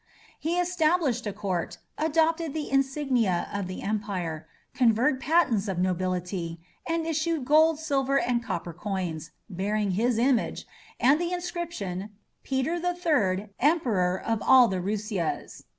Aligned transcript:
He 0.39 0.57
established 0.59 1.27
a 1.27 1.31
court, 1.31 1.77
adopted 1.95 2.55
the 2.55 2.71
insignia 2.71 3.47
of 3.53 3.67
the 3.67 3.83
empire, 3.83 4.47
conferred 4.73 5.19
patents 5.19 5.67
of 5.67 5.77
nobility, 5.77 6.59
and 6.87 7.05
issued 7.05 7.45
gold, 7.45 7.77
silver, 7.77 8.17
and 8.17 8.43
copper 8.43 8.73
coins, 8.73 9.29
bearing 9.47 9.91
his 9.91 10.17
image, 10.17 10.65
and 10.99 11.21
the 11.21 11.31
inscription: 11.31 12.09
"Peter 12.41 12.79
the 12.79 12.95
Third, 12.95 13.51
Emperor 13.59 14.19
of 14.19 14.41
all 14.41 14.67
the 14.67 14.81
Russias." 14.81 15.65